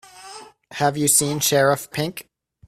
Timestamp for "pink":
1.91-2.27